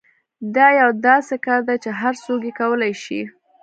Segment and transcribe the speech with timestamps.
[0.55, 3.21] دا یو داسې کار دی چې هر څوک یې کولای شي